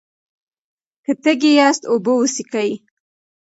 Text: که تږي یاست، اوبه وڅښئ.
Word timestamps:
که 1.05 1.11
تږي 1.23 1.51
یاست، 1.59 1.83
اوبه 1.91 2.11
وڅښئ. 2.15 2.71